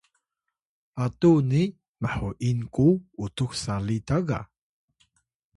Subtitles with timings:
[1.03, 1.63] atuni
[2.03, 2.87] mhu’in ku
[3.25, 4.39] utux sali ta ga